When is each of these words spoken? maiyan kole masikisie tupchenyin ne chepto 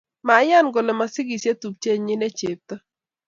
maiyan 0.27 0.67
kole 0.73 0.91
masikisie 0.99 1.53
tupchenyin 1.61 2.19
ne 2.21 2.29
chepto 2.37 2.75